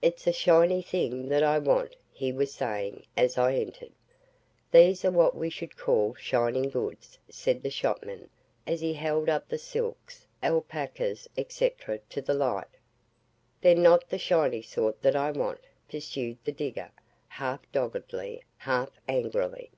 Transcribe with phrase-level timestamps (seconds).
[0.00, 3.92] "It's a SHINY thing that I want," he was saying as I entered.
[4.72, 8.30] "These are what we should call shining goods," said the shopman,
[8.66, 11.72] as he held up the silks, alpacas, &c.,
[12.08, 12.78] to the light.
[13.60, 16.90] "They're not the SHINY sort that I want," pursued the digger,
[17.28, 19.72] half doggedly, half angrily.